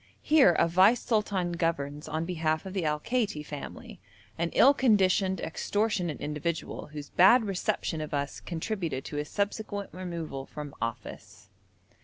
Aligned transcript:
Here 0.23 0.53
a 0.53 0.67
vice 0.67 1.01
sultan 1.01 1.51
governs 1.51 2.07
on 2.07 2.25
behalf 2.25 2.65
of 2.65 2.73
the 2.73 2.85
Al 2.85 2.99
Kaiti 2.99 3.45
family, 3.45 3.99
an 4.35 4.49
ill 4.53 4.73
conditioned, 4.73 5.39
extortionate 5.39 6.19
individual, 6.21 6.87
whose 6.87 7.11
bad 7.11 7.43
reception 7.45 8.01
of 8.01 8.11
us 8.11 8.39
contributed 8.39 9.05
to 9.05 9.17
his 9.17 9.29
subsequent 9.29 9.91
removal 9.93 10.47
from 10.47 10.73
office. 10.81 11.49